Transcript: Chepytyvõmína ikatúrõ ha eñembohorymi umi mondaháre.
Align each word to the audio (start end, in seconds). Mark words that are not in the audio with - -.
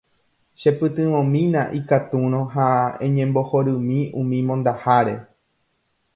Chepytyvõmína 0.61 1.61
ikatúrõ 1.79 2.39
ha 2.55 2.71
eñembohorymi 3.09 4.01
umi 4.25 4.43
mondaháre. 4.51 5.17